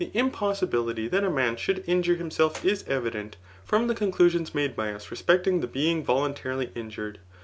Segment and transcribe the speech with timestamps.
[0.01, 4.75] ITRICS« 1^1 impossibilhy that a man should injure himself it evident from the conclusions made
[4.75, 7.19] by us respecting the bdtfg ToluQtarily injured.